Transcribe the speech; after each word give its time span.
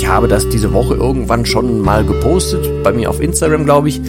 ich 0.00 0.08
habe 0.08 0.28
das 0.28 0.48
diese 0.48 0.72
Woche 0.72 0.94
irgendwann 0.94 1.44
schon 1.44 1.78
mal 1.80 2.06
gepostet, 2.06 2.82
bei 2.82 2.90
mir 2.90 3.10
auf 3.10 3.20
Instagram, 3.20 3.66
glaube 3.66 3.90
ich. 3.90 4.00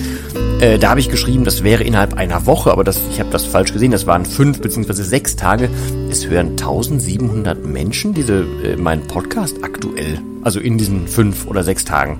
Äh, 0.61 0.79
da 0.79 0.91
habe 0.91 1.01
ich 1.01 1.09
geschrieben, 1.09 1.43
das 1.43 1.63
wäre 1.63 1.83
innerhalb 1.83 2.13
einer 2.13 2.45
Woche, 2.45 2.71
aber 2.71 2.85
das, 2.85 3.01
ich 3.11 3.19
habe 3.19 3.29
das 3.29 3.45
falsch 3.45 3.73
gesehen. 3.73 3.91
Das 3.91 4.07
waren 4.07 4.25
fünf 4.25 4.61
beziehungsweise 4.61 5.03
sechs 5.03 5.35
Tage. 5.35 5.69
Es 6.09 6.25
hören 6.25 6.51
1700 6.51 7.65
Menschen 7.65 8.13
diese 8.13 8.45
äh, 8.63 8.77
meinen 8.77 9.05
Podcast 9.07 9.65
aktuell, 9.65 10.21
also 10.43 10.61
in 10.61 10.77
diesen 10.77 11.09
fünf 11.09 11.45
oder 11.45 11.61
sechs 11.61 11.83
Tagen. 11.83 12.19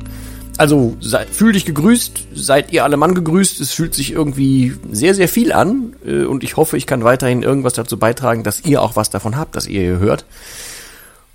Also 0.58 0.98
sei, 1.00 1.26
fühl 1.26 1.54
dich 1.54 1.64
gegrüßt, 1.64 2.28
seid 2.34 2.74
ihr 2.74 2.84
alle 2.84 2.98
Mann 2.98 3.16
gegrüßt. 3.16 3.62
Es 3.62 3.72
fühlt 3.72 3.96
sich 3.96 4.12
irgendwie 4.12 4.74
sehr, 4.92 5.16
sehr 5.16 5.30
viel 5.30 5.54
an 5.54 5.94
äh, 6.06 6.26
und 6.26 6.44
ich 6.44 6.58
hoffe, 6.58 6.76
ich 6.76 6.86
kann 6.86 7.06
weiterhin 7.06 7.42
irgendwas 7.42 7.74
dazu 7.74 7.98
beitragen, 7.98 8.44
dass 8.44 8.66
ihr 8.66 8.82
auch 8.82 8.98
was 8.98 9.12
davon 9.12 9.38
habt, 9.38 9.56
dass 9.56 9.66
ihr 9.66 9.82
hier 9.82 10.00
hört. 10.00 10.26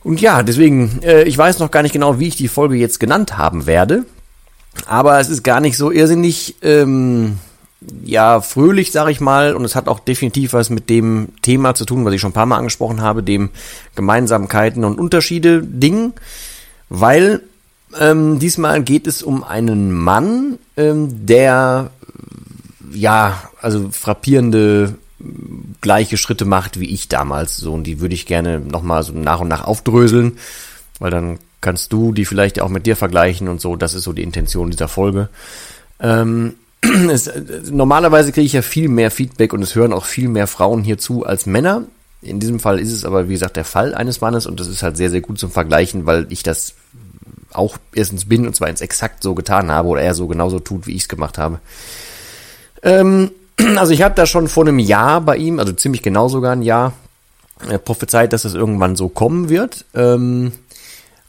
Und 0.07 0.21
ja, 0.21 0.45
deswegen, 0.45 1.03
äh, 1.03 1.25
ich 1.25 1.37
weiß 1.37 1.59
noch 1.59 1.73
gar 1.73 1.83
nicht 1.83 1.91
genau, 1.91 2.21
wie 2.21 2.29
ich 2.29 2.37
die 2.37 2.47
Folge 2.47 2.77
jetzt 2.77 3.01
genannt 3.01 3.39
haben 3.39 3.67
werde. 3.67 4.05
Aber 4.87 5.19
es 5.19 5.29
ist 5.29 5.43
gar 5.43 5.61
nicht 5.61 5.77
so 5.77 5.91
irrsinnig, 5.91 6.55
ähm, 6.63 7.39
ja, 8.05 8.41
fröhlich, 8.41 8.93
sag 8.93 9.09
ich 9.09 9.21
mal. 9.21 9.57
Und 9.57 9.65
es 9.65 9.75
hat 9.75 9.89
auch 9.89 9.99
definitiv 9.99 10.53
was 10.53 10.71
mit 10.71 10.91
dem 10.91 11.31
Thema 11.43 11.75
zu 11.75 11.85
tun, 11.85 12.05
was 12.05 12.15
ich 12.15 12.21
schon 12.21 12.31
ein 12.31 12.35
paar 12.35 12.47
Mal 12.47 12.59
angesprochen 12.59 13.01
habe, 13.01 13.25
dem 13.25 13.51
Gemeinsamkeiten 13.97 14.85
und 14.85 15.01
Unterschiede 15.01 15.61
Ding. 15.65 16.13
Weil 16.89 17.43
ähm, 17.99 18.39
diesmal 18.39 18.85
geht 18.85 19.09
es 19.09 19.25
um 19.25 19.43
einen 19.43 19.91
Mann, 19.91 20.61
ähm, 20.77 21.27
der 21.27 21.91
ja, 22.93 23.43
also 23.61 23.89
frappierende 23.91 24.95
gleiche 25.81 26.17
Schritte 26.17 26.45
macht 26.45 26.79
wie 26.81 26.93
ich 26.93 27.09
damals. 27.09 27.57
So, 27.57 27.73
und 27.75 27.85
die 27.85 28.01
würde 28.01 28.15
ich 28.15 28.27
gerne 28.27 28.61
nochmal 28.61 29.03
so 29.03 29.13
nach 29.13 29.41
und 29.41 29.49
nach 29.49 29.65
aufdröseln, 29.65 30.39
weil 30.99 31.11
dann 31.11 31.39
kannst 31.61 31.93
du 31.93 32.13
die 32.13 32.25
vielleicht 32.25 32.61
auch 32.61 32.69
mit 32.69 32.87
dir 32.87 32.97
vergleichen 32.97 33.49
und 33.49 33.61
so. 33.61 33.77
Das 33.77 33.95
ist 33.95 34.05
so 34.05 34.13
die 34.13 34.23
Intention 34.23 34.71
dieser 34.71 34.89
Folge. 34.89 35.29
Ähm, 36.01 36.55
es, 37.11 37.31
normalerweise 37.71 38.33
kriege 38.33 38.47
ich 38.47 38.53
ja 38.53 38.63
viel 38.63 38.89
mehr 38.89 39.11
Feedback 39.11 39.53
und 39.53 39.63
es 39.63 39.75
hören 39.75 39.93
auch 39.93 40.05
viel 40.05 40.29
mehr 40.29 40.47
Frauen 40.47 40.83
hierzu 40.83 41.25
als 41.25 41.47
Männer. 41.47 41.85
In 42.23 42.41
diesem 42.41 42.61
Fall 42.61 42.79
ist 42.79 42.93
es 42.93 43.05
aber, 43.05 43.29
wie 43.29 43.35
gesagt, 43.35 43.57
der 43.57 43.65
Fall 43.65 43.95
eines 43.95 44.21
Mannes 44.21 44.47
und 44.47 44.59
das 44.61 44.69
ist 44.69 44.83
halt 44.83 44.97
sehr, 44.97 45.11
sehr 45.11 45.21
gut 45.21 45.39
zum 45.39 45.51
Vergleichen, 45.51 46.07
weil 46.07 46.27
ich 46.31 46.43
das 46.43 46.75
auch 47.53 47.79
erstens 47.95 48.27
bin 48.27 48.47
und 48.47 48.55
zwar 48.55 48.69
ins 48.69 48.81
exakt 48.81 49.23
so 49.23 49.35
getan 49.35 49.71
habe 49.71 49.89
oder 49.89 50.03
er 50.03 50.15
so 50.15 50.27
genauso 50.27 50.59
tut, 50.59 50.87
wie 50.87 50.95
ich 50.95 51.03
es 51.03 51.09
gemacht 51.09 51.39
habe. 51.39 51.61
Ähm, 52.83 53.31
also 53.77 53.93
ich 53.93 54.03
habe 54.03 54.15
da 54.15 54.27
schon 54.27 54.49
vor 54.49 54.65
einem 54.65 54.79
Jahr 54.79 55.21
bei 55.21 55.37
ihm, 55.37 55.59
also 55.59 55.73
ziemlich 55.73 56.03
genau 56.03 56.29
sogar 56.29 56.53
ein 56.53 56.63
Jahr, 56.63 56.93
äh, 57.69 57.79
prophezeit, 57.79 58.33
dass 58.33 58.45
es 58.45 58.55
irgendwann 58.55 58.97
so 58.97 59.09
kommen 59.09 59.49
wird. 59.49 59.85
Ähm, 59.95 60.53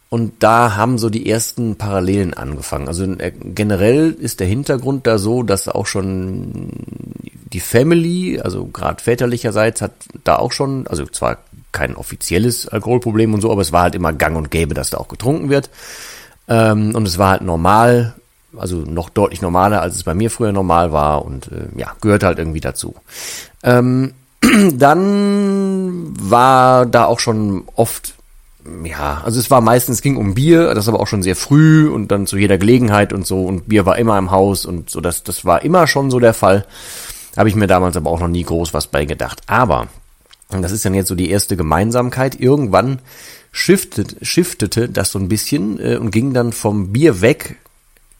und 0.09 0.41
da 0.41 0.77
haben 0.77 0.97
so 0.97 1.09
die 1.09 1.29
ersten 1.29 1.75
Parallelen 1.75 2.33
angefangen. 2.33 2.87
Also 2.87 3.03
äh, 3.03 3.31
generell 3.31 4.11
ist 4.11 4.39
der 4.39 4.47
Hintergrund 4.47 5.05
da 5.05 5.17
so, 5.17 5.43
dass 5.43 5.67
auch 5.67 5.85
schon 5.85 6.69
die 7.51 7.59
Family, 7.59 8.39
also 8.39 8.65
gerade 8.65 9.03
väterlicherseits, 9.03 9.81
hat 9.81 9.91
da 10.23 10.37
auch 10.37 10.51
schon, 10.51 10.87
also 10.87 11.05
zwar 11.05 11.39
kein 11.73 11.95
offizielles 11.95 12.67
Alkoholproblem 12.67 13.33
und 13.33 13.41
so, 13.41 13.51
aber 13.51 13.61
es 13.61 13.73
war 13.73 13.83
halt 13.83 13.95
immer 13.95 14.13
gang 14.13 14.37
und 14.37 14.49
gäbe, 14.49 14.73
dass 14.73 14.91
da 14.91 14.97
auch 14.97 15.09
getrunken 15.09 15.49
wird. 15.49 15.69
Ähm, 16.47 16.95
und 16.95 17.07
es 17.07 17.17
war 17.17 17.31
halt 17.31 17.41
normal, 17.41 18.15
also 18.55 18.77
noch 18.77 19.09
deutlich 19.09 19.41
normaler, 19.41 19.81
als 19.81 19.95
es 19.95 20.03
bei 20.03 20.13
mir 20.13 20.31
früher 20.31 20.51
normal 20.51 20.91
war 20.91 21.25
und 21.25 21.51
äh, 21.51 21.67
ja, 21.79 21.93
gehört 22.01 22.23
halt 22.23 22.39
irgendwie 22.39 22.61
dazu. 22.61 22.95
Ähm, 23.63 24.13
dann 24.73 26.13
war 26.19 26.85
da 26.85 27.05
auch 27.05 27.19
schon 27.19 27.63
oft, 27.75 28.13
ja, 28.83 29.21
also 29.23 29.39
es 29.39 29.51
war 29.51 29.61
meistens, 29.61 30.01
ging 30.01 30.17
um 30.17 30.33
Bier, 30.33 30.73
das 30.73 30.87
aber 30.87 30.99
auch 30.99 31.07
schon 31.07 31.23
sehr 31.23 31.35
früh 31.35 31.89
und 31.89 32.11
dann 32.11 32.27
zu 32.27 32.37
jeder 32.37 32.57
Gelegenheit 32.57 33.13
und 33.13 33.25
so 33.25 33.45
und 33.45 33.67
Bier 33.67 33.85
war 33.85 33.97
immer 33.97 34.17
im 34.17 34.31
Haus 34.31 34.65
und 34.65 34.89
so, 34.89 35.01
das, 35.01 35.23
das 35.23 35.43
war 35.45 35.63
immer 35.63 35.87
schon 35.87 36.11
so 36.11 36.19
der 36.19 36.33
Fall. 36.33 36.65
Habe 37.35 37.49
ich 37.49 37.55
mir 37.55 37.67
damals 37.67 37.95
aber 37.95 38.09
auch 38.09 38.19
noch 38.19 38.27
nie 38.27 38.43
groß 38.43 38.73
was 38.73 38.87
bei 38.87 39.05
gedacht. 39.05 39.41
Aber, 39.45 39.87
und 40.49 40.63
das 40.63 40.71
ist 40.71 40.85
dann 40.85 40.95
jetzt 40.95 41.07
so 41.07 41.15
die 41.15 41.29
erste 41.29 41.55
Gemeinsamkeit, 41.55 42.39
irgendwann 42.39 42.99
shiftet, 43.51 44.15
shiftete 44.21 44.89
das 44.89 45.11
so 45.11 45.19
ein 45.19 45.29
bisschen 45.29 45.79
äh, 45.79 45.97
und 45.97 46.11
ging 46.11 46.33
dann 46.33 46.51
vom 46.51 46.91
Bier 46.93 47.21
weg 47.21 47.57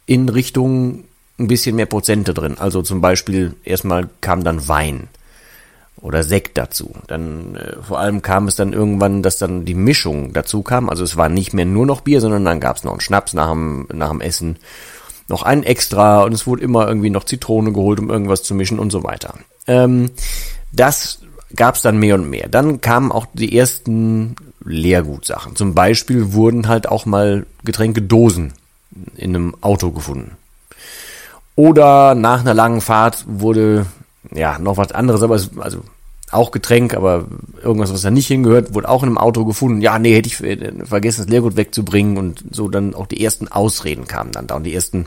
in 0.08 0.30
Richtung 0.30 1.04
ein 1.38 1.48
bisschen 1.48 1.76
mehr 1.76 1.86
Prozente 1.86 2.34
drin. 2.34 2.58
Also 2.58 2.82
zum 2.82 3.02
Beispiel 3.02 3.54
erstmal 3.64 4.10
kam 4.22 4.44
dann 4.44 4.68
Wein 4.68 5.08
oder 5.98 6.24
Sekt 6.24 6.58
dazu. 6.58 6.92
Dann 7.08 7.56
äh, 7.56 7.76
vor 7.84 8.00
allem 8.00 8.24
kam 8.24 8.48
es 8.48 8.56
dann 8.56 8.74
irgendwann, 8.74 9.22
dass 9.22 9.38
dann 9.38 9.66
die 9.66 9.76
Mischung 9.76 10.34
dazu 10.34 10.64
kam. 10.64 10.90
Also 10.90 11.04
es 11.04 11.18
war 11.18 11.30
nicht 11.30 11.54
mehr 11.54 11.66
nur 11.66 11.86
noch 11.86 12.02
Bier, 12.02 12.22
sondern 12.22 12.46
dann 12.46 12.60
gab 12.60 12.78
es 12.78 12.84
noch 12.84 12.94
einen 12.94 13.02
Schnaps 13.02 13.34
nach 13.34 13.52
dem, 13.52 13.88
nach 13.94 14.10
dem 14.10 14.22
Essen, 14.22 14.58
noch 15.28 15.44
einen 15.44 15.64
extra 15.64 16.24
und 16.24 16.34
es 16.34 16.48
wurde 16.48 16.64
immer 16.64 16.88
irgendwie 16.88 17.10
noch 17.10 17.26
Zitrone 17.26 17.74
geholt, 17.74 18.00
um 18.00 18.10
irgendwas 18.10 18.44
zu 18.44 18.56
mischen 18.56 18.80
und 18.80 18.92
so 18.92 19.04
weiter. 19.04 19.34
Ähm, 19.68 20.12
das 20.72 21.20
gab 21.56 21.76
es 21.76 21.82
dann 21.82 21.98
mehr 21.98 22.16
und 22.16 22.30
mehr. 22.30 22.48
Dann 22.48 22.82
kamen 22.82 23.12
auch 23.12 23.26
die 23.34 23.58
ersten 23.58 24.36
Leergutsachen. 24.64 25.56
Zum 25.56 25.74
Beispiel 25.74 26.34
wurden 26.34 26.68
halt 26.68 26.88
auch 26.88 27.06
mal 27.06 27.46
Getränkedosen 27.64 28.54
in 29.16 29.36
einem 29.36 29.56
Auto 29.62 29.92
gefunden. 29.92 30.38
Oder 31.56 32.14
nach 32.16 32.42
einer 32.42 32.54
langen 32.54 32.82
Fahrt 32.82 33.26
wurde 33.28 33.88
ja 34.32 34.60
noch 34.60 34.78
was 34.78 34.92
anderes, 34.92 35.24
aber 35.24 35.36
es, 35.36 35.50
also 35.60 35.82
auch 36.32 36.52
Getränk, 36.52 36.94
aber 36.94 37.26
irgendwas, 37.64 37.94
was 37.94 38.02
da 38.02 38.12
nicht 38.12 38.28
hingehört, 38.28 38.74
wurde 38.74 38.90
auch 38.90 39.02
in 39.02 39.10
einem 39.10 39.18
Auto 39.18 39.46
gefunden. 39.46 39.82
Ja, 39.82 39.98
nee, 39.98 40.14
hätte 40.14 40.28
ich 40.28 40.38
vergessen, 40.38 41.22
das 41.22 41.30
Leergut 41.30 41.56
wegzubringen 41.56 42.18
und 42.18 42.44
so 42.52 42.68
dann 42.68 42.94
auch 42.94 43.08
die 43.08 43.24
ersten 43.24 43.48
Ausreden 43.48 44.08
kamen 44.08 44.32
dann 44.34 44.48
da 44.48 44.56
und 44.56 44.64
die 44.64 44.76
ersten, 44.76 45.06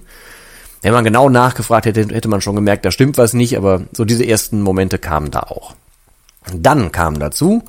wenn 0.83 0.95
man 0.95 1.05
genau 1.05 1.29
nachgefragt 1.29 1.87
hätte, 1.87 2.07
hätte 2.15 2.29
man 2.29 2.41
schon 2.41 2.57
gemerkt, 2.57 2.85
da 2.85 2.91
stimmt 2.91 3.19
was 3.19 3.35
nicht, 3.35 3.57
aber 3.57 3.83
so 3.93 4.05
diese 4.05 4.27
ersten 4.27 4.63
Momente 4.63 4.99
kamen 4.99 5.31
da 5.31 5.41
auch. 5.41 5.75
Dann 6.55 6.91
kam 6.91 7.19
dazu, 7.19 7.63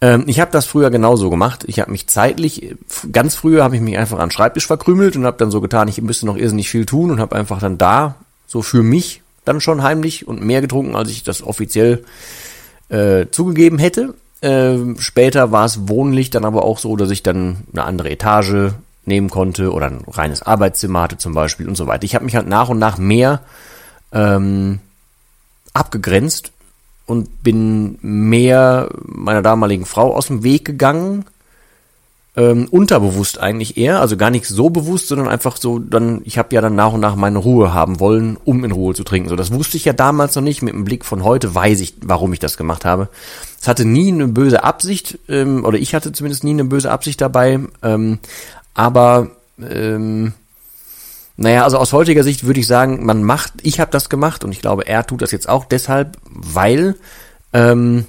ähm, 0.00 0.24
ich 0.26 0.40
habe 0.40 0.50
das 0.50 0.66
früher 0.66 0.90
genauso 0.90 1.30
gemacht. 1.30 1.64
Ich 1.66 1.80
habe 1.80 1.90
mich 1.90 2.06
zeitlich, 2.06 2.74
ganz 3.12 3.34
früher 3.34 3.62
habe 3.62 3.76
ich 3.76 3.82
mich 3.82 3.98
einfach 3.98 4.18
an 4.18 4.30
Schreibtisch 4.30 4.66
verkrümelt 4.66 5.16
und 5.16 5.26
habe 5.26 5.36
dann 5.36 5.50
so 5.50 5.60
getan, 5.60 5.88
ich 5.88 6.00
müsste 6.00 6.26
noch 6.26 6.36
irrsinnig 6.36 6.70
viel 6.70 6.86
tun 6.86 7.10
und 7.10 7.20
habe 7.20 7.36
einfach 7.36 7.60
dann 7.60 7.78
da 7.78 8.16
so 8.46 8.62
für 8.62 8.82
mich 8.82 9.22
dann 9.44 9.60
schon 9.60 9.82
heimlich 9.82 10.26
und 10.26 10.42
mehr 10.42 10.60
getrunken, 10.60 10.96
als 10.96 11.10
ich 11.10 11.22
das 11.22 11.42
offiziell 11.42 12.04
äh, 12.88 13.26
zugegeben 13.30 13.78
hätte. 13.78 14.14
Äh, 14.40 14.78
später 14.98 15.52
war 15.52 15.66
es 15.66 15.88
wohnlich 15.88 16.30
dann 16.30 16.44
aber 16.44 16.64
auch 16.64 16.78
so, 16.78 16.96
dass 16.96 17.10
ich 17.10 17.22
dann 17.22 17.58
eine 17.72 17.84
andere 17.84 18.10
Etage 18.10 18.72
nehmen 19.04 19.30
konnte 19.30 19.72
oder 19.72 19.86
ein 19.86 20.04
reines 20.06 20.42
Arbeitszimmer 20.42 21.02
hatte 21.02 21.18
zum 21.18 21.34
Beispiel 21.34 21.68
und 21.68 21.76
so 21.76 21.86
weiter. 21.86 22.04
Ich 22.04 22.14
habe 22.14 22.24
mich 22.24 22.36
halt 22.36 22.48
nach 22.48 22.68
und 22.68 22.78
nach 22.78 22.98
mehr 22.98 23.40
ähm, 24.12 24.80
abgegrenzt 25.72 26.52
und 27.10 27.42
bin 27.42 27.98
mehr 28.02 28.88
meiner 29.04 29.42
damaligen 29.42 29.84
Frau 29.84 30.14
aus 30.14 30.28
dem 30.28 30.44
Weg 30.44 30.64
gegangen. 30.64 31.24
Ähm, 32.36 32.68
unterbewusst 32.70 33.40
eigentlich 33.40 33.76
eher, 33.76 34.00
also 34.00 34.16
gar 34.16 34.30
nicht 34.30 34.46
so 34.46 34.70
bewusst, 34.70 35.08
sondern 35.08 35.26
einfach 35.26 35.56
so, 35.56 35.80
dann, 35.80 36.22
ich 36.24 36.38
habe 36.38 36.54
ja 36.54 36.60
dann 36.60 36.76
nach 36.76 36.92
und 36.92 37.00
nach 37.00 37.16
meine 37.16 37.38
Ruhe 37.38 37.74
haben 37.74 37.98
wollen, 37.98 38.38
um 38.44 38.64
in 38.64 38.70
Ruhe 38.70 38.94
zu 38.94 39.02
trinken. 39.02 39.28
So, 39.28 39.34
das 39.34 39.52
wusste 39.52 39.76
ich 39.76 39.84
ja 39.84 39.92
damals 39.92 40.36
noch 40.36 40.42
nicht. 40.42 40.62
Mit 40.62 40.72
dem 40.72 40.84
Blick 40.84 41.04
von 41.04 41.24
heute 41.24 41.52
weiß 41.52 41.80
ich, 41.80 41.94
warum 42.02 42.32
ich 42.32 42.38
das 42.38 42.56
gemacht 42.56 42.84
habe. 42.84 43.08
Es 43.60 43.66
hatte 43.66 43.84
nie 43.84 44.12
eine 44.12 44.28
böse 44.28 44.62
Absicht, 44.62 45.18
ähm, 45.28 45.64
oder 45.64 45.78
ich 45.78 45.96
hatte 45.96 46.12
zumindest 46.12 46.44
nie 46.44 46.52
eine 46.52 46.64
böse 46.64 46.92
Absicht 46.92 47.20
dabei, 47.20 47.58
ähm, 47.82 48.20
aber 48.74 49.32
ähm, 49.60 50.32
naja, 51.36 51.64
also 51.64 51.78
aus 51.78 51.92
heutiger 51.92 52.22
Sicht 52.22 52.44
würde 52.44 52.60
ich 52.60 52.66
sagen, 52.66 53.04
man 53.04 53.22
macht, 53.22 53.54
ich 53.62 53.80
habe 53.80 53.90
das 53.90 54.08
gemacht 54.08 54.44
und 54.44 54.52
ich 54.52 54.60
glaube, 54.60 54.86
er 54.86 55.06
tut 55.06 55.22
das 55.22 55.30
jetzt 55.30 55.48
auch 55.48 55.64
deshalb, 55.64 56.18
weil 56.24 56.96
ähm, 57.52 58.06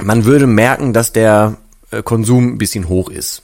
man 0.00 0.24
würde 0.24 0.46
merken, 0.46 0.92
dass 0.92 1.12
der 1.12 1.56
äh, 1.90 2.02
Konsum 2.02 2.54
ein 2.54 2.58
bisschen 2.58 2.88
hoch 2.88 3.10
ist. 3.10 3.42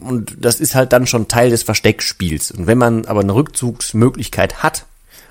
Und 0.00 0.36
das 0.40 0.58
ist 0.58 0.74
halt 0.74 0.92
dann 0.92 1.06
schon 1.06 1.28
Teil 1.28 1.50
des 1.50 1.62
Versteckspiels. 1.62 2.50
Und 2.50 2.66
wenn 2.66 2.78
man 2.78 3.04
aber 3.04 3.20
eine 3.20 3.34
Rückzugsmöglichkeit 3.34 4.62
hat 4.62 4.86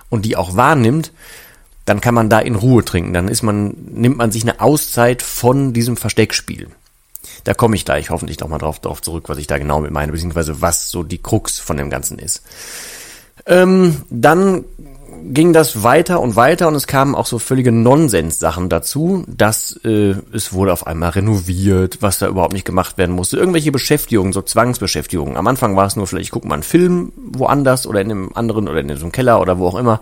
und 0.10 0.24
die 0.24 0.38
auch 0.38 0.56
wahrnimmt, 0.56 1.12
dann 1.86 2.00
kann 2.00 2.14
man 2.14 2.30
da 2.30 2.40
in 2.40 2.56
Ruhe 2.56 2.86
trinken. 2.86 3.14
Dann 3.14 3.28
ist 3.28 3.42
man, 3.42 3.76
nimmt 3.92 4.18
man 4.18 4.32
sich 4.32 4.44
eine 4.44 4.62
Auszeit 4.62 5.22
von 5.22 5.74
diesem 5.74 5.98
Versteckspiel. 5.98 6.70
Da 7.44 7.54
komme 7.54 7.76
ich 7.76 7.86
gleich 7.86 8.10
hoffentlich 8.10 8.40
nochmal 8.40 8.60
drauf, 8.60 8.80
drauf 8.80 9.02
zurück, 9.02 9.26
was 9.28 9.38
ich 9.38 9.48
da 9.48 9.58
genau 9.58 9.82
mit 9.82 9.92
meine, 9.92 10.12
beziehungsweise 10.12 10.62
was 10.62 10.90
so 10.90 11.04
die 11.04 11.22
Krux 11.22 11.60
von 11.60 11.78
dem 11.78 11.90
Ganzen 11.90 12.20
ist. 12.20 12.44
Ähm, 13.46 14.04
dann 14.10 14.66
ging 15.24 15.54
das 15.54 15.84
weiter 15.84 16.20
und 16.20 16.36
weiter 16.36 16.68
und 16.68 16.76
es 16.76 16.88
kamen 16.88 17.16
auch 17.16 17.26
so 17.26 17.40
völlige 17.40 17.72
Nonsens-Sachen 17.72 18.70
dazu, 18.70 19.24
dass 19.28 19.80
äh, 19.84 20.16
es 20.34 20.54
wurde 20.54 20.74
auf 20.74 20.88
einmal 20.88 21.12
renoviert, 21.12 22.02
was 22.02 22.20
da 22.20 22.28
überhaupt 22.28 22.54
nicht 22.54 22.66
gemacht 22.66 22.98
werden 22.98 23.16
musste. 23.16 23.38
Irgendwelche 23.38 23.72
Beschäftigungen, 23.72 24.34
so 24.34 24.42
Zwangsbeschäftigungen. 24.42 25.38
Am 25.38 25.48
Anfang 25.48 25.76
war 25.76 25.86
es 25.86 25.96
nur 25.96 26.08
vielleicht, 26.08 26.26
ich 26.26 26.32
gucke 26.32 26.48
mal 26.48 26.56
einen 26.56 26.64
Film 26.64 27.12
woanders 27.16 27.88
oder 27.88 28.02
in 28.02 28.12
einem 28.12 28.32
anderen 28.34 28.68
oder 28.68 28.80
in 28.80 28.96
so 28.96 29.04
einem 29.04 29.12
Keller 29.12 29.42
oder 29.42 29.60
wo 29.60 29.68
auch 29.68 29.76
immer. 29.76 30.02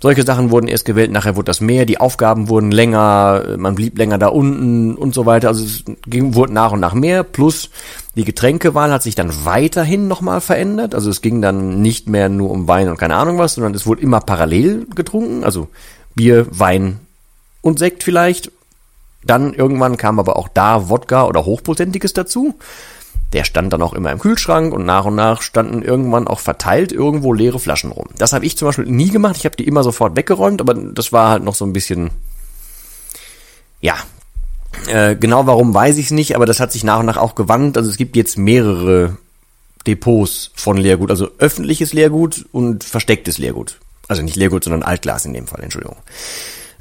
Solche 0.00 0.22
Sachen 0.22 0.50
wurden 0.50 0.68
erst 0.68 0.84
gewählt, 0.84 1.10
nachher 1.10 1.36
wurde 1.36 1.46
das 1.46 1.60
mehr, 1.60 1.84
die 1.84 1.98
Aufgaben 1.98 2.48
wurden 2.48 2.70
länger, 2.70 3.56
man 3.56 3.74
blieb 3.74 3.98
länger 3.98 4.18
da 4.18 4.28
unten 4.28 4.94
und 4.94 5.12
so 5.12 5.26
weiter. 5.26 5.48
Also 5.48 5.64
es 5.64 5.84
ging, 6.06 6.34
wurde 6.34 6.52
nach 6.52 6.72
und 6.72 6.80
nach 6.80 6.94
mehr, 6.94 7.24
plus 7.24 7.70
die 8.14 8.24
Getränkewahl 8.24 8.92
hat 8.92 9.02
sich 9.02 9.14
dann 9.14 9.44
weiterhin 9.44 10.08
nochmal 10.08 10.40
verändert. 10.40 10.94
Also 10.94 11.10
es 11.10 11.20
ging 11.20 11.42
dann 11.42 11.82
nicht 11.82 12.08
mehr 12.08 12.28
nur 12.28 12.50
um 12.50 12.68
Wein 12.68 12.88
und 12.88 12.96
keine 12.96 13.16
Ahnung 13.16 13.38
was, 13.38 13.54
sondern 13.54 13.74
es 13.74 13.86
wurde 13.86 14.02
immer 14.02 14.20
parallel 14.20 14.86
getrunken. 14.94 15.44
Also 15.44 15.68
Bier, 16.14 16.46
Wein 16.50 17.00
und 17.60 17.78
Sekt 17.78 18.02
vielleicht. 18.02 18.52
Dann 19.24 19.52
irgendwann 19.52 19.96
kam 19.96 20.18
aber 20.20 20.36
auch 20.36 20.48
da 20.48 20.88
Wodka 20.88 21.26
oder 21.26 21.44
Hochprozentiges 21.44 22.12
dazu. 22.12 22.54
Der 23.32 23.44
stand 23.44 23.72
dann 23.72 23.82
auch 23.82 23.92
immer 23.92 24.10
im 24.10 24.18
Kühlschrank 24.18 24.72
und 24.72 24.86
nach 24.86 25.04
und 25.04 25.14
nach 25.14 25.42
standen 25.42 25.82
irgendwann 25.82 26.26
auch 26.26 26.40
verteilt 26.40 26.92
irgendwo 26.92 27.32
leere 27.32 27.58
Flaschen 27.58 27.92
rum. 27.92 28.06
Das 28.16 28.32
habe 28.32 28.46
ich 28.46 28.56
zum 28.56 28.68
Beispiel 28.68 28.86
nie 28.86 29.10
gemacht. 29.10 29.36
Ich 29.36 29.44
habe 29.44 29.56
die 29.56 29.66
immer 29.66 29.82
sofort 29.82 30.16
weggeräumt, 30.16 30.60
aber 30.60 30.74
das 30.74 31.12
war 31.12 31.30
halt 31.30 31.44
noch 31.44 31.54
so 31.54 31.66
ein 31.66 31.74
bisschen, 31.74 32.10
ja, 33.80 33.96
äh, 34.86 35.14
genau 35.16 35.46
warum 35.46 35.74
weiß 35.74 35.98
ich 35.98 36.06
es 36.06 36.12
nicht, 36.12 36.36
aber 36.36 36.46
das 36.46 36.60
hat 36.60 36.72
sich 36.72 36.84
nach 36.84 37.00
und 37.00 37.06
nach 37.06 37.18
auch 37.18 37.34
gewandt. 37.34 37.76
Also 37.76 37.90
es 37.90 37.98
gibt 37.98 38.16
jetzt 38.16 38.38
mehrere 38.38 39.18
Depots 39.86 40.50
von 40.54 40.76
Leergut, 40.76 41.10
also 41.10 41.30
öffentliches 41.38 41.92
Leergut 41.92 42.46
und 42.52 42.84
verstecktes 42.84 43.38
Leergut. 43.38 43.78
Also 44.06 44.22
nicht 44.22 44.36
Leergut, 44.36 44.64
sondern 44.64 44.82
Altglas 44.82 45.26
in 45.26 45.34
dem 45.34 45.46
Fall, 45.46 45.62
Entschuldigung. 45.62 45.96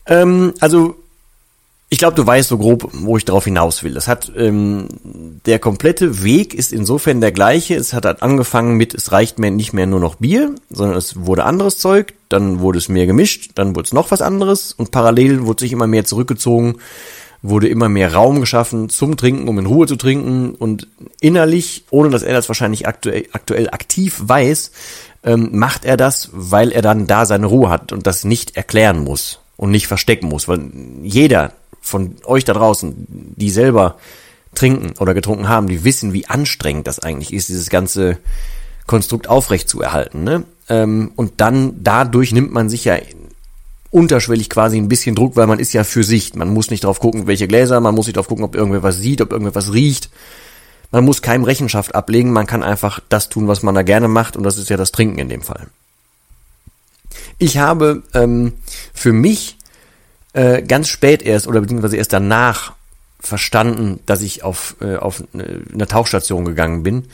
Ähm, 0.05 0.53
also 0.61 0.95
ich 1.89 1.99
glaube, 1.99 2.15
du 2.15 2.27
weißt 2.27 2.49
so 2.49 2.57
grob, 2.57 2.89
wo 2.91 3.15
ich 3.15 3.23
darauf 3.23 3.45
hinaus 3.45 3.81
will. 3.81 3.93
Das 3.93 4.09
hat 4.09 4.29
ähm, 4.35 4.87
der 5.45 5.57
komplette 5.57 6.21
Weg 6.21 6.53
ist 6.53 6.73
insofern 6.73 7.21
der 7.21 7.31
gleiche. 7.31 7.75
Es 7.75 7.93
hat 7.93 8.05
halt 8.05 8.21
angefangen 8.21 8.75
mit, 8.75 8.93
es 8.93 9.13
reicht 9.13 9.39
mir 9.39 9.51
nicht 9.51 9.71
mehr 9.71 9.87
nur 9.87 10.01
noch 10.01 10.15
Bier, 10.15 10.53
sondern 10.69 10.97
es 10.97 11.25
wurde 11.25 11.45
anderes 11.45 11.77
Zeug, 11.77 12.13
dann 12.27 12.59
wurde 12.59 12.79
es 12.79 12.89
mehr 12.89 13.05
gemischt, 13.05 13.51
dann 13.55 13.73
wurde 13.73 13.85
es 13.85 13.93
noch 13.93 14.11
was 14.11 14.21
anderes 14.21 14.73
und 14.73 14.91
parallel 14.91 15.45
wurde 15.45 15.61
sich 15.61 15.71
immer 15.71 15.87
mehr 15.87 16.03
zurückgezogen, 16.03 16.75
wurde 17.41 17.69
immer 17.69 17.87
mehr 17.87 18.13
Raum 18.13 18.41
geschaffen 18.41 18.89
zum 18.89 19.15
Trinken, 19.15 19.47
um 19.47 19.57
in 19.57 19.65
Ruhe 19.65 19.87
zu 19.87 19.95
trinken 19.95 20.55
und 20.55 20.87
innerlich, 21.21 21.85
ohne 21.89 22.09
dass 22.09 22.23
er 22.23 22.33
das 22.33 22.49
wahrscheinlich 22.49 22.85
aktuell, 22.85 23.27
aktuell 23.31 23.69
aktiv 23.69 24.19
weiß, 24.23 24.71
ähm, 25.23 25.51
macht 25.53 25.85
er 25.85 25.95
das, 25.95 26.31
weil 26.33 26.73
er 26.73 26.81
dann 26.81 27.07
da 27.07 27.25
seine 27.25 27.45
Ruhe 27.45 27.69
hat 27.69 27.93
und 27.93 28.05
das 28.07 28.25
nicht 28.25 28.57
erklären 28.57 29.05
muss 29.05 29.39
und 29.55 29.71
nicht 29.71 29.87
verstecken 29.87 30.27
muss, 30.27 30.49
weil 30.49 30.69
jeder 31.01 31.53
von 31.87 32.15
euch 32.25 32.45
da 32.45 32.53
draußen, 32.53 33.07
die 33.07 33.49
selber 33.49 33.97
trinken 34.55 34.93
oder 34.99 35.13
getrunken 35.13 35.49
haben, 35.49 35.67
die 35.67 35.83
wissen, 35.83 36.13
wie 36.13 36.27
anstrengend 36.27 36.87
das 36.87 36.99
eigentlich 36.99 37.33
ist, 37.33 37.49
dieses 37.49 37.69
ganze 37.69 38.17
Konstrukt 38.85 39.29
aufrecht 39.29 39.69
zu 39.69 39.81
erhalten. 39.81 40.23
Ne? 40.23 40.43
Ähm, 40.69 41.11
und 41.15 41.33
dann 41.37 41.83
dadurch 41.83 42.31
nimmt 42.31 42.51
man 42.51 42.69
sich 42.69 42.85
ja 42.85 42.97
unterschwellig 43.91 44.49
quasi 44.49 44.77
ein 44.77 44.89
bisschen 44.89 45.15
Druck, 45.15 45.35
weil 45.35 45.47
man 45.47 45.59
ist 45.59 45.73
ja 45.73 45.83
für 45.83 46.03
sich. 46.03 46.35
Man 46.35 46.49
muss 46.49 46.69
nicht 46.69 46.83
drauf 46.83 46.99
gucken, 46.99 47.27
welche 47.27 47.47
Gläser, 47.47 47.79
man 47.79 47.95
muss 47.95 48.07
nicht 48.07 48.17
drauf 48.17 48.27
gucken, 48.27 48.45
ob 48.45 48.55
irgendwer 48.55 48.83
was 48.83 48.97
sieht, 48.97 49.21
ob 49.21 49.31
irgendwer 49.31 49.55
was 49.55 49.73
riecht. 49.73 50.09
Man 50.91 51.05
muss 51.05 51.21
keinem 51.21 51.43
Rechenschaft 51.43 51.95
ablegen, 51.95 52.31
man 52.31 52.47
kann 52.47 52.63
einfach 52.63 53.01
das 53.09 53.29
tun, 53.29 53.47
was 53.47 53.61
man 53.61 53.75
da 53.75 53.83
gerne 53.83 54.07
macht 54.07 54.37
und 54.37 54.43
das 54.43 54.57
ist 54.57 54.69
ja 54.69 54.77
das 54.77 54.91
Trinken 54.91 55.19
in 55.19 55.29
dem 55.29 55.41
Fall. 55.41 55.67
Ich 57.39 57.57
habe 57.57 58.03
ähm, 58.13 58.53
für 58.93 59.11
mich 59.11 59.56
äh, 60.37 60.61
ganz 60.61 60.87
spät 60.87 61.23
erst 61.23 61.47
oder 61.47 61.61
beziehungsweise 61.61 61.97
erst 61.97 62.13
danach 62.13 62.73
verstanden, 63.19 63.99
dass 64.05 64.21
ich 64.21 64.43
auf, 64.43 64.75
äh, 64.81 64.95
auf 64.95 65.23
eine 65.33 65.87
Tauchstation 65.87 66.45
gegangen 66.45 66.83
bin 66.83 67.05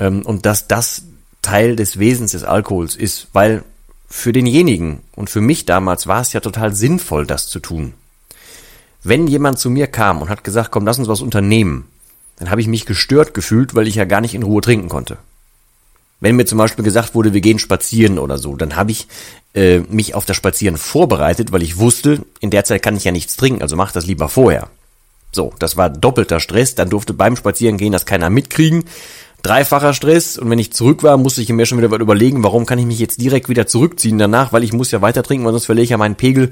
ähm, 0.00 0.22
und 0.22 0.44
dass 0.44 0.66
das 0.66 1.04
Teil 1.40 1.76
des 1.76 2.00
Wesens 2.00 2.32
des 2.32 2.42
Alkohols 2.42 2.96
ist, 2.96 3.28
weil 3.32 3.62
für 4.08 4.32
denjenigen 4.32 5.00
und 5.14 5.30
für 5.30 5.40
mich 5.40 5.66
damals 5.66 6.08
war 6.08 6.20
es 6.20 6.32
ja 6.32 6.40
total 6.40 6.74
sinnvoll, 6.74 7.26
das 7.26 7.46
zu 7.46 7.60
tun. 7.60 7.94
Wenn 9.04 9.28
jemand 9.28 9.60
zu 9.60 9.70
mir 9.70 9.86
kam 9.86 10.20
und 10.20 10.28
hat 10.28 10.42
gesagt, 10.42 10.72
komm, 10.72 10.84
lass 10.84 10.98
uns 10.98 11.08
was 11.08 11.20
unternehmen, 11.20 11.86
dann 12.38 12.50
habe 12.50 12.60
ich 12.60 12.66
mich 12.66 12.86
gestört 12.86 13.34
gefühlt, 13.34 13.76
weil 13.76 13.86
ich 13.86 13.94
ja 13.94 14.04
gar 14.04 14.20
nicht 14.20 14.34
in 14.34 14.42
Ruhe 14.42 14.62
trinken 14.62 14.88
konnte. 14.88 15.18
Wenn 16.20 16.36
mir 16.36 16.46
zum 16.46 16.58
Beispiel 16.58 16.84
gesagt 16.84 17.14
wurde, 17.14 17.34
wir 17.34 17.40
gehen 17.40 17.58
spazieren 17.58 18.18
oder 18.18 18.38
so, 18.38 18.56
dann 18.56 18.76
habe 18.76 18.92
ich 18.92 19.08
äh, 19.54 19.80
mich 19.80 20.14
auf 20.14 20.24
das 20.24 20.36
Spazieren 20.36 20.76
vorbereitet, 20.76 21.52
weil 21.52 21.62
ich 21.62 21.78
wusste, 21.78 22.20
in 22.40 22.50
der 22.50 22.64
Zeit 22.64 22.82
kann 22.82 22.96
ich 22.96 23.04
ja 23.04 23.12
nichts 23.12 23.36
trinken, 23.36 23.62
also 23.62 23.76
mach 23.76 23.92
das 23.92 24.06
lieber 24.06 24.28
vorher. 24.28 24.68
So, 25.32 25.52
das 25.58 25.76
war 25.76 25.90
doppelter 25.90 26.40
Stress, 26.40 26.74
dann 26.74 26.90
durfte 26.90 27.12
beim 27.12 27.36
Spazierengehen 27.36 27.92
das 27.92 28.06
keiner 28.06 28.30
mitkriegen. 28.30 28.84
Dreifacher 29.42 29.92
Stress 29.92 30.38
und 30.38 30.48
wenn 30.48 30.58
ich 30.58 30.72
zurück 30.72 31.02
war, 31.02 31.18
musste 31.18 31.42
ich 31.42 31.50
mir 31.50 31.66
schon 31.66 31.76
wieder 31.76 31.94
überlegen, 31.98 32.42
warum 32.42 32.64
kann 32.64 32.78
ich 32.78 32.86
mich 32.86 32.98
jetzt 32.98 33.20
direkt 33.20 33.48
wieder 33.48 33.66
zurückziehen 33.66 34.16
danach, 34.16 34.52
weil 34.52 34.64
ich 34.64 34.72
muss 34.72 34.90
ja 34.90 35.02
weiter 35.02 35.22
trinken, 35.22 35.44
weil 35.44 35.52
sonst 35.52 35.66
verliere 35.66 35.84
ich 35.84 35.90
ja 35.90 35.98
meinen 35.98 36.14
Pegel 36.14 36.50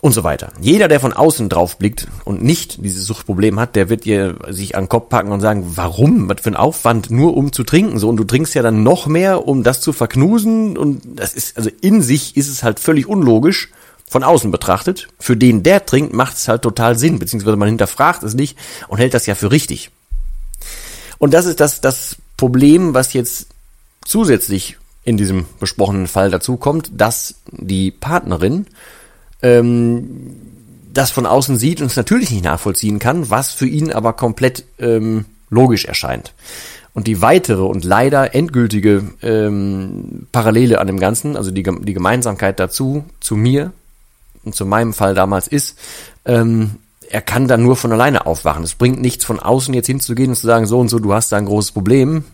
und 0.00 0.12
so 0.12 0.24
weiter. 0.24 0.52
Jeder, 0.60 0.88
der 0.88 1.00
von 1.00 1.12
außen 1.12 1.48
drauf 1.48 1.78
blickt 1.78 2.06
und 2.24 2.42
nicht 2.42 2.84
dieses 2.84 3.06
Suchtproblem 3.06 3.58
hat, 3.58 3.76
der 3.76 3.88
wird 3.88 4.04
dir 4.04 4.36
sich 4.50 4.76
an 4.76 4.84
den 4.84 4.88
Kopf 4.88 5.08
packen 5.08 5.32
und 5.32 5.40
sagen, 5.40 5.72
warum? 5.74 6.28
Was 6.28 6.42
für 6.42 6.50
ein 6.50 6.56
Aufwand, 6.56 7.10
nur 7.10 7.36
um 7.36 7.52
zu 7.52 7.64
trinken, 7.64 7.98
so. 7.98 8.08
Und 8.08 8.16
du 8.16 8.24
trinkst 8.24 8.54
ja 8.54 8.62
dann 8.62 8.82
noch 8.82 9.06
mehr, 9.06 9.48
um 9.48 9.62
das 9.62 9.80
zu 9.80 9.92
verknusen. 9.92 10.76
Und 10.76 11.02
das 11.04 11.34
ist, 11.34 11.56
also 11.56 11.70
in 11.80 12.02
sich 12.02 12.36
ist 12.36 12.48
es 12.48 12.62
halt 12.62 12.78
völlig 12.78 13.08
unlogisch, 13.08 13.70
von 14.08 14.22
außen 14.22 14.50
betrachtet. 14.50 15.08
Für 15.18 15.36
den, 15.36 15.62
der 15.62 15.84
trinkt, 15.84 16.12
macht 16.12 16.36
es 16.36 16.48
halt 16.48 16.62
total 16.62 16.96
Sinn, 16.96 17.18
beziehungsweise 17.18 17.56
man 17.56 17.68
hinterfragt 17.68 18.22
es 18.22 18.34
nicht 18.34 18.56
und 18.88 18.98
hält 18.98 19.14
das 19.14 19.26
ja 19.26 19.34
für 19.34 19.50
richtig. 19.50 19.90
Und 21.18 21.34
das 21.34 21.46
ist 21.46 21.60
das, 21.60 21.80
das 21.80 22.16
Problem, 22.36 22.94
was 22.94 23.12
jetzt 23.14 23.48
zusätzlich 24.04 24.76
in 25.04 25.16
diesem 25.16 25.46
besprochenen 25.60 26.06
Fall 26.06 26.30
dazu 26.30 26.56
kommt, 26.56 26.90
dass 26.92 27.36
die 27.50 27.90
Partnerin 27.90 28.66
ähm, 29.46 30.36
das 30.92 31.10
von 31.10 31.26
außen 31.26 31.58
sieht 31.58 31.80
und 31.80 31.88
es 31.88 31.96
natürlich 31.96 32.30
nicht 32.30 32.44
nachvollziehen 32.44 32.98
kann, 32.98 33.30
was 33.30 33.52
für 33.52 33.66
ihn 33.66 33.92
aber 33.92 34.14
komplett 34.14 34.64
ähm, 34.78 35.26
logisch 35.50 35.84
erscheint. 35.84 36.32
Und 36.94 37.06
die 37.06 37.20
weitere 37.20 37.62
und 37.62 37.84
leider 37.84 38.34
endgültige 38.34 39.04
ähm, 39.22 40.26
Parallele 40.32 40.80
an 40.80 40.86
dem 40.86 40.98
Ganzen, 40.98 41.36
also 41.36 41.50
die, 41.50 41.62
die 41.62 41.92
Gemeinsamkeit 41.92 42.58
dazu, 42.58 43.04
zu 43.20 43.36
mir 43.36 43.72
und 44.44 44.54
zu 44.54 44.64
meinem 44.64 44.94
Fall 44.94 45.14
damals 45.14 45.46
ist, 45.46 45.78
ähm, 46.24 46.76
er 47.10 47.20
kann 47.20 47.46
dann 47.46 47.62
nur 47.62 47.76
von 47.76 47.92
alleine 47.92 48.26
aufwachen. 48.26 48.64
Es 48.64 48.74
bringt 48.74 49.00
nichts 49.00 49.24
von 49.24 49.38
außen 49.38 49.74
jetzt 49.74 49.86
hinzugehen 49.86 50.30
und 50.30 50.36
zu 50.36 50.46
sagen, 50.46 50.66
so 50.66 50.80
und 50.80 50.88
so, 50.88 50.98
du 50.98 51.12
hast 51.12 51.30
da 51.30 51.36
ein 51.36 51.44
großes 51.44 51.72
Problem. 51.72 52.24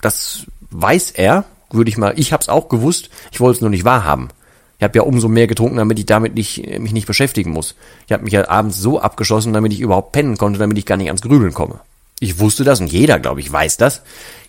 Das 0.00 0.46
weiß 0.70 1.10
er, 1.10 1.44
würde 1.70 1.90
ich 1.90 1.98
mal, 1.98 2.14
ich 2.16 2.32
habe 2.32 2.40
es 2.40 2.48
auch 2.48 2.68
gewusst, 2.68 3.10
ich 3.32 3.40
wollte 3.40 3.56
es 3.56 3.60
nur 3.60 3.70
nicht 3.70 3.84
wahrhaben. 3.84 4.28
Ich 4.78 4.84
habe 4.84 4.96
ja 4.96 5.02
umso 5.02 5.26
mehr 5.28 5.48
getrunken, 5.48 5.76
damit 5.76 5.98
ich 5.98 6.06
damit 6.06 6.34
nicht, 6.34 6.78
mich 6.78 6.92
nicht 6.92 7.08
beschäftigen 7.08 7.50
muss. 7.50 7.74
Ich 8.06 8.12
habe 8.12 8.22
mich 8.22 8.32
ja 8.32 8.48
abends 8.48 8.78
so 8.78 9.00
abgeschossen, 9.00 9.52
damit 9.52 9.72
ich 9.72 9.80
überhaupt 9.80 10.12
pennen 10.12 10.36
konnte, 10.36 10.60
damit 10.60 10.78
ich 10.78 10.86
gar 10.86 10.96
nicht 10.96 11.08
ans 11.08 11.22
Grübeln 11.22 11.52
komme. 11.52 11.80
Ich 12.20 12.38
wusste 12.38 12.62
das 12.62 12.80
und 12.80 12.92
jeder, 12.92 13.18
glaube 13.18 13.40
ich, 13.40 13.52
weiß 13.52 13.76
das. 13.76 14.02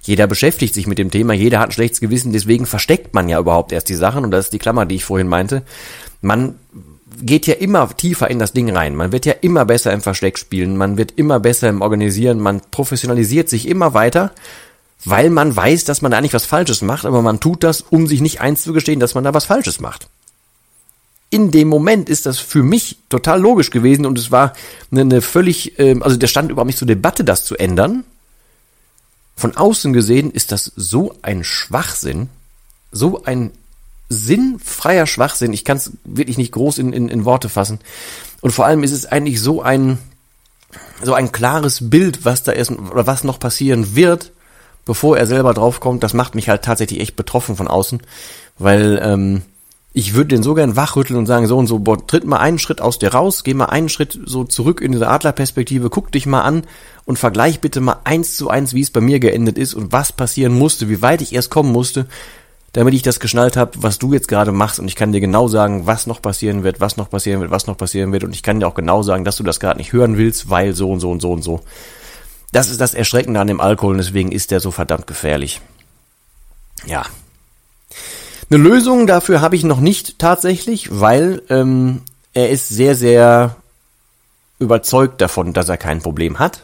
Jeder 0.04 0.28
beschäftigt 0.28 0.76
sich 0.76 0.86
mit 0.86 1.00
dem 1.00 1.10
Thema, 1.10 1.34
jeder 1.34 1.60
hat 1.60 1.70
ein 1.70 1.72
schlechtes 1.72 2.00
Gewissen, 2.00 2.32
deswegen 2.32 2.68
versteckt 2.68 3.14
man 3.16 3.28
ja 3.28 3.40
überhaupt 3.40 3.72
erst 3.72 3.90
die 3.90 3.96
Sachen 3.96 4.24
und 4.24 4.32
das 4.32 4.46
ist 4.46 4.54
die 4.54 4.60
Klammer, 4.60 4.86
die 4.86 4.96
ich 4.96 5.04
vorhin 5.04 5.28
meinte. 5.28 5.64
Man 6.22 6.56
geht 7.22 7.48
ja 7.48 7.56
immer 7.56 7.90
tiefer 7.96 8.30
in 8.30 8.38
das 8.38 8.54
Ding 8.54 8.76
rein. 8.76 8.96
Man 8.96 9.12
wird 9.12 9.26
ja 9.26 9.34
immer 9.42 9.66
besser 9.66 9.92
im 9.94 10.02
Versteck 10.02 10.38
spielen, 10.38 10.78
man 10.78 10.98
wird 10.98 11.14
immer 11.16 11.40
besser 11.40 11.70
im 11.70 11.82
Organisieren, 11.82 12.40
man 12.40 12.62
professionalisiert 12.70 13.50
sich 13.50 13.68
immer 13.68 13.96
weiter, 13.96 14.32
weil 15.06 15.32
man 15.32 15.56
weiß, 15.56 15.86
dass 15.86 16.04
man 16.04 16.12
da 16.12 16.20
eigentlich 16.20 16.34
was 16.34 16.46
Falsches 16.46 16.84
macht, 16.84 17.06
aber 17.06 17.24
man 17.24 17.40
tut 17.40 17.64
das, 17.64 17.82
um 17.82 18.06
sich 18.06 18.22
nicht 18.22 18.42
einzugestehen, 18.42 19.00
dass 19.00 19.16
man 19.16 19.24
da 19.24 19.34
was 19.34 19.46
Falsches 19.46 19.80
macht 19.80 20.08
in 21.30 21.52
dem 21.52 21.68
Moment 21.68 22.10
ist 22.10 22.26
das 22.26 22.40
für 22.40 22.64
mich 22.64 22.98
total 23.10 23.40
logisch 23.40 23.70
gewesen 23.70 24.06
und 24.06 24.18
es 24.18 24.32
war 24.32 24.54
eine, 24.92 25.02
eine 25.02 25.22
völlig, 25.22 25.78
ähm, 25.80 26.02
also 26.02 26.18
der 26.18 26.28
stand 26.28 26.52
überhaupt 26.52 26.68
nicht 26.68 26.80
zur 26.80 26.88
Debatte, 26.88 27.24
das 27.24 27.46
zu 27.46 27.56
ändern, 27.56 28.04
Von 29.36 29.56
außen 29.56 29.94
gesehen 29.94 30.32
ist 30.32 30.52
das 30.52 30.72
so 30.76 31.16
ein 31.22 31.44
Schwachsinn, 31.44 32.30
so 32.92 33.24
ein 33.24 33.52
sinnfreier 34.10 35.06
Schwachsinn. 35.06 35.54
Ich 35.54 35.64
kann 35.64 35.78
es 35.78 35.92
wirklich 36.04 36.38
nicht 36.38 36.52
groß 36.52 36.80
in, 36.80 36.94
in, 36.94 37.10
in 37.10 37.26
Worte 37.26 37.48
fassen. 37.48 37.80
Und 38.42 38.52
vor 38.52 38.66
allem 38.66 38.84
ist 38.84 38.92
es 38.92 39.06
eigentlich 39.06 39.40
so 39.40 39.62
ein, 39.62 40.00
so 41.04 41.14
ein 41.14 41.32
klares 41.32 41.90
Bild, 41.90 42.26
was 42.26 42.44
da 42.44 42.52
ist 42.52 42.72
oder 42.72 43.06
was 43.08 43.24
noch 43.24 43.40
passieren 43.40 43.96
wird, 43.96 44.32
bevor 44.84 45.18
er 45.18 45.28
selber 45.28 45.54
draufkommt. 45.54 46.04
Das 46.04 46.14
macht 46.14 46.34
mich 46.34 46.50
halt 46.50 46.64
tatsächlich 46.64 47.00
echt 47.00 47.16
betroffen 47.16 47.56
von 47.56 47.68
außen, 47.68 48.02
weil 48.58 49.00
ähm, 49.04 49.44
ich 49.92 50.14
würde 50.14 50.36
den 50.36 50.44
so 50.44 50.54
gern 50.54 50.76
wachrütteln 50.76 51.18
und 51.18 51.26
sagen, 51.26 51.48
so 51.48 51.58
und 51.58 51.68
so, 51.68 51.80
boah, 51.80 52.06
tritt 52.06 52.24
mal 52.24 52.38
einen 52.38 52.60
Schritt 52.60 52.80
aus 52.80 53.00
dir 53.00 53.14
raus, 53.14 53.44
geh 53.44 53.56
mal 53.56 53.66
einen 53.66 53.90
Schritt 53.90 54.20
so 54.24 54.44
zurück 54.44 54.82
in 54.82 54.92
diese 54.92 55.08
Adlerperspektive, 55.08 55.90
guck 55.90 56.12
dich 56.12 56.28
mal 56.28 56.44
an 56.44 56.64
und 57.06 57.18
vergleich 57.18 57.60
bitte 57.60 57.82
mal 57.82 58.00
eins 58.04 58.38
zu 58.38 58.50
eins, 58.50 58.74
wie 58.76 58.82
es 58.82 58.92
bei 58.92 59.02
mir 59.02 59.20
geendet 59.20 59.58
ist 59.58 59.74
und 59.74 59.92
was 59.92 60.12
passieren 60.12 60.54
musste, 60.54 60.90
wie 60.90 61.02
weit 61.02 61.22
ich 61.22 61.34
erst 61.34 61.50
kommen 61.50 61.72
musste, 61.72 62.06
damit 62.74 62.94
ich 62.94 63.02
das 63.02 63.20
geschnallt 63.20 63.58
habe, 63.58 63.72
was 63.82 63.98
du 63.98 64.14
jetzt 64.14 64.28
gerade 64.28 64.52
machst 64.52 64.80
und 64.80 64.88
ich 64.88 64.96
kann 64.96 65.12
dir 65.12 65.22
genau 65.22 65.48
sagen, 65.48 65.88
was 65.88 66.06
noch 66.06 66.22
passieren 66.22 66.64
wird, 66.64 66.80
was 66.80 66.98
noch 66.98 67.10
passieren 67.10 67.42
wird, 67.42 67.50
was 67.50 67.66
noch 67.66 67.78
passieren 67.78 68.12
wird 68.12 68.24
und 68.24 68.36
ich 68.36 68.44
kann 68.44 68.60
dir 68.60 68.68
auch 68.68 68.76
genau 68.76 69.02
sagen, 69.02 69.26
dass 69.26 69.38
du 69.38 69.44
das 69.44 69.60
gerade 69.60 69.80
nicht 69.80 69.92
hören 69.92 70.18
willst, 70.18 70.52
weil 70.52 70.76
so 70.76 70.92
und 70.92 71.00
so 71.00 71.10
und 71.10 71.20
so 71.20 71.32
und 71.32 71.42
so. 71.42 71.62
Das 72.52 72.70
ist 72.70 72.80
das 72.80 72.94
Erschreckende 72.94 73.40
an 73.40 73.48
dem 73.48 73.60
Alkohol 73.60 73.94
und 73.94 73.98
deswegen 73.98 74.32
ist 74.32 74.52
der 74.52 74.60
so 74.60 74.70
verdammt 74.70 75.08
gefährlich. 75.08 75.62
Ja, 76.86 77.06
eine 78.52 78.64
Lösung 78.64 79.08
dafür 79.08 79.42
habe 79.42 79.56
ich 79.56 79.64
noch 79.64 79.80
nicht 79.80 80.20
tatsächlich, 80.20 81.00
weil 81.00 81.42
ähm, 81.50 82.02
er 82.34 82.50
ist 82.50 82.70
sehr, 82.70 82.96
sehr 82.96 83.56
überzeugt 84.60 85.22
davon, 85.22 85.54
dass 85.54 85.70
er 85.70 85.78
kein 85.78 86.02
Problem 86.02 86.40
hat. 86.40 86.64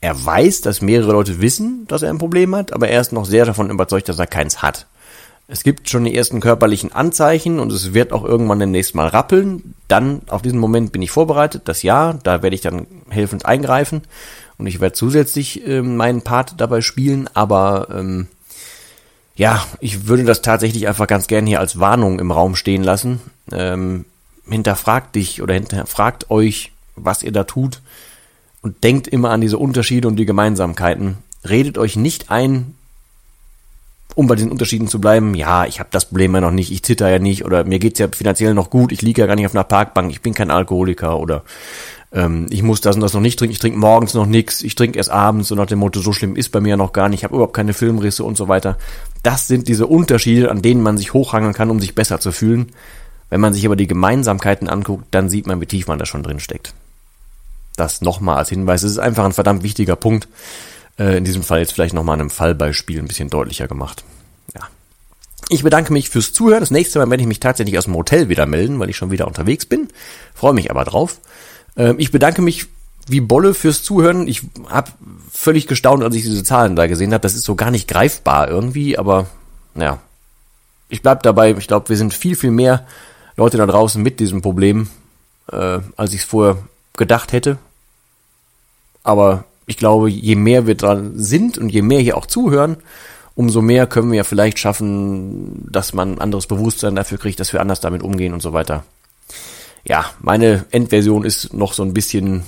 Er 0.00 0.24
weiß, 0.24 0.60
dass 0.60 0.82
mehrere 0.82 1.12
Leute 1.12 1.40
wissen, 1.40 1.86
dass 1.88 2.02
er 2.02 2.10
ein 2.10 2.18
Problem 2.18 2.54
hat, 2.54 2.72
aber 2.72 2.88
er 2.88 3.00
ist 3.00 3.12
noch 3.12 3.24
sehr 3.24 3.44
davon 3.44 3.70
überzeugt, 3.70 4.08
dass 4.08 4.18
er 4.18 4.26
keins 4.26 4.62
hat. 4.62 4.86
Es 5.46 5.62
gibt 5.62 5.90
schon 5.90 6.04
die 6.04 6.14
ersten 6.14 6.40
körperlichen 6.40 6.92
Anzeichen 6.92 7.58
und 7.58 7.70
es 7.72 7.92
wird 7.92 8.12
auch 8.12 8.24
irgendwann 8.24 8.60
demnächst 8.60 8.94
mal 8.94 9.08
rappeln. 9.08 9.74
Dann, 9.88 10.22
auf 10.28 10.42
diesen 10.42 10.58
Moment 10.58 10.92
bin 10.92 11.02
ich 11.02 11.10
vorbereitet, 11.10 11.62
das 11.66 11.82
ja, 11.82 12.14
da 12.22 12.42
werde 12.42 12.54
ich 12.54 12.62
dann 12.62 12.86
helfend 13.10 13.44
eingreifen 13.44 14.02
und 14.56 14.66
ich 14.66 14.80
werde 14.80 14.94
zusätzlich 14.94 15.66
äh, 15.66 15.82
meinen 15.82 16.22
Part 16.22 16.54
dabei 16.58 16.80
spielen, 16.80 17.28
aber 17.34 17.88
ähm, 17.90 18.28
ja, 19.36 19.64
ich 19.80 20.06
würde 20.06 20.24
das 20.24 20.42
tatsächlich 20.42 20.86
einfach 20.86 21.06
ganz 21.06 21.26
gern 21.26 21.46
hier 21.46 21.60
als 21.60 21.80
Warnung 21.80 22.18
im 22.20 22.30
Raum 22.30 22.54
stehen 22.54 22.84
lassen. 22.84 23.20
Ähm, 23.52 24.04
hinterfragt 24.48 25.14
dich 25.14 25.42
oder 25.42 25.54
hinterfragt 25.54 26.30
euch, 26.30 26.72
was 26.96 27.22
ihr 27.22 27.32
da 27.32 27.44
tut 27.44 27.80
und 28.62 28.84
denkt 28.84 29.08
immer 29.08 29.30
an 29.30 29.40
diese 29.40 29.58
Unterschiede 29.58 30.08
und 30.08 30.16
die 30.16 30.26
Gemeinsamkeiten. 30.26 31.18
Redet 31.48 31.78
euch 31.78 31.96
nicht 31.96 32.30
ein, 32.30 32.74
um 34.14 34.26
bei 34.26 34.36
diesen 34.36 34.52
Unterschieden 34.52 34.86
zu 34.86 35.00
bleiben, 35.00 35.34
ja, 35.34 35.66
ich 35.66 35.80
habe 35.80 35.88
das 35.92 36.06
Problem 36.06 36.34
ja 36.34 36.40
noch 36.40 36.50
nicht, 36.50 36.70
ich 36.70 36.82
zitter 36.82 37.08
ja 37.08 37.18
nicht 37.18 37.44
oder 37.44 37.64
mir 37.64 37.78
geht's 37.78 37.98
ja 37.98 38.08
finanziell 38.08 38.54
noch 38.54 38.70
gut, 38.70 38.92
ich 38.92 39.02
liege 39.02 39.22
ja 39.22 39.26
gar 39.26 39.34
nicht 39.34 39.46
auf 39.46 39.54
einer 39.54 39.64
Parkbank, 39.64 40.10
ich 40.10 40.22
bin 40.22 40.34
kein 40.34 40.50
Alkoholiker 40.50 41.18
oder 41.18 41.42
ähm, 42.14 42.46
ich 42.48 42.62
muss 42.62 42.80
das 42.80 42.94
und 42.94 43.02
das 43.02 43.12
noch 43.12 43.20
nicht 43.20 43.38
trinken, 43.38 43.52
ich 43.52 43.58
trinke 43.58 43.78
morgens 43.78 44.14
noch 44.14 44.26
nichts, 44.26 44.62
ich 44.62 44.76
trinke 44.76 44.96
erst 44.96 45.10
abends 45.10 45.50
und 45.50 45.58
nach 45.58 45.66
dem 45.66 45.80
Motto, 45.80 46.00
so 46.00 46.12
schlimm 46.12 46.36
ist 46.36 46.50
bei 46.50 46.60
mir 46.60 46.76
noch 46.76 46.92
gar 46.92 47.08
nicht, 47.08 47.20
ich 47.20 47.24
habe 47.24 47.34
überhaupt 47.34 47.54
keine 47.54 47.74
Filmrisse 47.74 48.22
und 48.22 48.36
so 48.36 48.46
weiter. 48.48 48.78
Das 49.24 49.48
sind 49.48 49.66
diese 49.66 49.86
Unterschiede, 49.86 50.50
an 50.50 50.62
denen 50.62 50.82
man 50.82 50.96
sich 50.96 51.12
hochhangeln 51.12 51.54
kann, 51.54 51.70
um 51.70 51.80
sich 51.80 51.94
besser 51.94 52.20
zu 52.20 52.30
fühlen. 52.30 52.72
Wenn 53.30 53.40
man 53.40 53.52
sich 53.52 53.66
aber 53.66 53.74
die 53.74 53.88
Gemeinsamkeiten 53.88 54.68
anguckt, 54.68 55.06
dann 55.10 55.28
sieht 55.28 55.46
man, 55.46 55.60
wie 55.60 55.66
tief 55.66 55.88
man 55.88 55.98
da 55.98 56.06
schon 56.06 56.22
drin 56.22 56.38
steckt. 56.38 56.72
Das 57.74 58.00
nochmal 58.00 58.36
als 58.36 58.50
Hinweis. 58.50 58.84
Es 58.84 58.92
ist 58.92 58.98
einfach 58.98 59.24
ein 59.24 59.32
verdammt 59.32 59.64
wichtiger 59.64 59.96
Punkt. 59.96 60.28
Äh, 60.98 61.16
in 61.16 61.24
diesem 61.24 61.42
Fall 61.42 61.58
jetzt 61.58 61.72
vielleicht 61.72 61.94
nochmal 61.94 62.14
an 62.14 62.20
einem 62.20 62.30
Fallbeispiel 62.30 63.00
ein 63.00 63.08
bisschen 63.08 63.30
deutlicher 63.30 63.66
gemacht. 63.66 64.04
Ja. 64.54 64.68
Ich 65.48 65.64
bedanke 65.64 65.92
mich 65.92 66.10
fürs 66.10 66.32
Zuhören. 66.32 66.60
Das 66.60 66.70
nächste 66.70 67.00
Mal 67.00 67.10
werde 67.10 67.22
ich 67.22 67.26
mich 67.26 67.40
tatsächlich 67.40 67.76
aus 67.76 67.86
dem 67.86 67.96
Hotel 67.96 68.28
wieder 68.28 68.46
melden, 68.46 68.78
weil 68.78 68.90
ich 68.90 68.96
schon 68.96 69.10
wieder 69.10 69.26
unterwegs 69.26 69.66
bin. 69.66 69.88
Freue 70.34 70.52
mich 70.52 70.70
aber 70.70 70.84
drauf. 70.84 71.18
Ähm, 71.76 71.96
ich 71.98 72.10
bedanke 72.10 72.42
mich 72.42 72.66
wie 73.06 73.20
Bolle 73.20 73.54
fürs 73.54 73.82
Zuhören. 73.82 74.28
Ich 74.28 74.42
habe 74.68 74.92
völlig 75.32 75.66
gestaunt, 75.66 76.02
als 76.02 76.14
ich 76.14 76.22
diese 76.22 76.44
Zahlen 76.44 76.76
da 76.76 76.86
gesehen 76.86 77.12
habe. 77.12 77.22
Das 77.22 77.34
ist 77.34 77.44
so 77.44 77.54
gar 77.54 77.70
nicht 77.70 77.88
greifbar 77.88 78.48
irgendwie, 78.48 78.98
aber 78.98 79.26
naja. 79.74 79.98
Ich 80.88 81.02
bleib 81.02 81.22
dabei. 81.22 81.50
Ich 81.52 81.66
glaube, 81.66 81.88
wir 81.88 81.96
sind 81.96 82.14
viel, 82.14 82.36
viel 82.36 82.50
mehr 82.50 82.86
Leute 83.36 83.56
da 83.56 83.66
draußen 83.66 84.02
mit 84.02 84.20
diesem 84.20 84.42
Problem, 84.42 84.88
äh, 85.50 85.80
als 85.96 86.12
ich 86.12 86.20
es 86.20 86.26
vorher 86.26 86.58
gedacht 86.96 87.32
hätte. 87.32 87.58
Aber 89.02 89.44
ich 89.66 89.76
glaube, 89.76 90.08
je 90.08 90.36
mehr 90.36 90.66
wir 90.66 90.76
dran 90.76 91.12
sind 91.16 91.58
und 91.58 91.70
je 91.70 91.82
mehr 91.82 92.00
hier 92.00 92.16
auch 92.16 92.26
zuhören, 92.26 92.76
umso 93.34 93.60
mehr 93.60 93.86
können 93.86 94.10
wir 94.10 94.18
ja 94.18 94.24
vielleicht 94.24 94.58
schaffen, 94.58 95.66
dass 95.70 95.92
man 95.94 96.14
ein 96.14 96.20
anderes 96.20 96.46
Bewusstsein 96.46 96.94
dafür 96.94 97.18
kriegt, 97.18 97.40
dass 97.40 97.52
wir 97.52 97.60
anders 97.60 97.80
damit 97.80 98.02
umgehen 98.02 98.32
und 98.32 98.40
so 98.40 98.52
weiter 98.52 98.84
ja, 99.86 100.06
meine 100.20 100.64
Endversion 100.70 101.24
ist 101.24 101.52
noch 101.52 101.72
so 101.72 101.82
ein 101.82 101.94
bisschen 101.94 102.42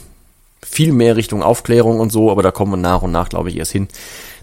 viel 0.63 0.93
mehr 0.93 1.17
Richtung 1.17 1.43
Aufklärung 1.43 2.01
und 2.01 2.11
so, 2.11 2.31
aber 2.31 2.43
da 2.43 2.51
kommen 2.51 2.73
wir 2.73 2.77
nach 2.77 3.03
und 3.03 3.13
nach, 3.13 3.29
glaube 3.29 3.51
ich, 3.51 3.57
erst 3.57 3.73
hin. 3.73 3.89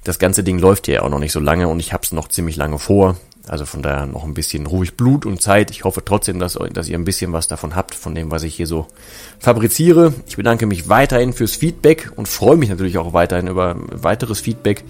Das 0.03 0.19
ganze 0.19 0.43
Ding 0.43 0.59
läuft 0.59 0.88
ja 0.88 1.01
auch 1.01 1.09
noch 1.09 1.19
nicht 1.19 1.31
so 1.31 1.39
lange 1.39 1.67
und 1.67 1.79
ich 1.79 1.93
habe 1.93 2.03
es 2.03 2.12
noch 2.12 2.27
ziemlich 2.27 2.55
lange 2.55 2.79
vor. 2.79 3.17
Also 3.45 3.65
von 3.65 3.81
daher 3.81 4.05
noch 4.05 4.23
ein 4.23 4.33
bisschen 4.33 4.65
ruhig 4.67 4.95
Blut 4.95 5.25
und 5.25 5.41
Zeit. 5.41 5.69
Ich 5.69 5.83
hoffe 5.83 6.03
trotzdem, 6.05 6.39
dass, 6.39 6.57
dass 6.71 6.88
ihr 6.88 6.97
ein 6.97 7.03
bisschen 7.03 7.33
was 7.33 7.50
davon 7.50 7.75
habt, 7.75 7.93
von 7.93 8.15
dem, 8.15 8.31
was 8.31 8.43
ich 8.43 8.55
hier 8.55 8.67
so 8.67 8.88
fabriziere. 9.39 10.13
Ich 10.27 10.38
bedanke 10.38 10.65
mich 10.65 10.88
weiterhin 10.88 11.33
fürs 11.33 11.55
Feedback 11.55 12.09
und 12.15 12.29
freue 12.29 12.55
mich 12.55 12.69
natürlich 12.69 12.97
auch 12.97 13.12
weiterhin 13.12 13.47
über 13.47 13.75
weiteres 13.91 14.39
Feedback. 14.39 14.85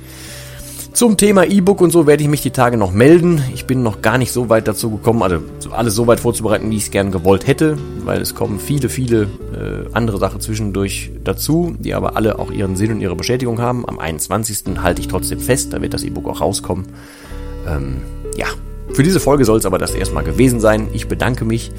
Zum 0.93 1.17
Thema 1.17 1.43
E-Book 1.45 1.81
und 1.81 1.89
so 1.89 2.05
werde 2.05 2.21
ich 2.21 2.29
mich 2.29 2.43
die 2.43 2.51
Tage 2.51 2.77
noch 2.77 2.91
melden. 2.91 3.41
Ich 3.51 3.65
bin 3.65 3.81
noch 3.81 4.03
gar 4.03 4.19
nicht 4.19 4.31
so 4.31 4.50
weit 4.50 4.67
dazu 4.67 4.91
gekommen, 4.91 5.23
also 5.23 5.39
alles 5.71 5.95
so 5.95 6.05
weit 6.05 6.19
vorzubereiten, 6.19 6.69
wie 6.69 6.77
ich 6.77 6.83
es 6.83 6.91
gern 6.91 7.12
gewollt 7.12 7.47
hätte, 7.47 7.79
weil 8.05 8.21
es 8.21 8.35
kommen 8.35 8.59
viele, 8.59 8.89
viele 8.89 9.23
äh, 9.23 9.89
andere 9.93 10.19
Sachen 10.19 10.39
zwischendurch 10.39 11.09
dazu, 11.23 11.75
die 11.79 11.95
aber 11.95 12.15
alle 12.15 12.38
auch 12.38 12.51
ihren 12.51 12.75
Sinn 12.75 12.91
und 12.91 13.01
ihre 13.01 13.15
Bestätigung 13.15 13.59
haben. 13.59 13.89
Am 13.89 13.97
21. 13.97 14.77
halte 14.83 15.01
ich 15.01 15.07
trotzdem 15.07 15.39
fest, 15.39 15.73
da 15.73 15.81
wird 15.81 15.95
das 15.95 16.03
E-Book 16.03 16.27
auch 16.27 16.41
rauskommen. 16.41 16.85
Ähm, 17.67 18.01
ja, 18.38 18.45
für 18.93 19.01
diese 19.01 19.19
Folge 19.19 19.45
soll 19.45 19.57
es 19.57 19.65
aber 19.65 19.79
das 19.79 19.95
erstmal 19.95 20.23
gewesen 20.23 20.59
sein. 20.59 20.89
Ich 20.93 21.07
bedanke 21.07 21.43
mich 21.43 21.71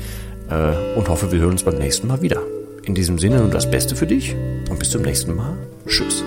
äh, 0.50 0.98
und 0.98 1.08
hoffe, 1.08 1.30
wir 1.30 1.38
hören 1.38 1.52
uns 1.52 1.62
beim 1.62 1.78
nächsten 1.78 2.08
Mal 2.08 2.20
wieder. 2.20 2.42
In 2.82 2.96
diesem 2.96 3.20
Sinne 3.20 3.38
nur 3.38 3.50
das 3.50 3.70
Beste 3.70 3.94
für 3.94 4.08
dich 4.08 4.34
und 4.68 4.80
bis 4.80 4.90
zum 4.90 5.02
nächsten 5.02 5.36
Mal. 5.36 5.56
Tschüss. 5.86 6.24